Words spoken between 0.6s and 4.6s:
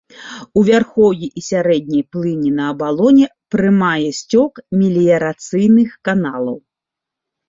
вярхоўі і сярэдняй плыні на абалоне прымае сцёк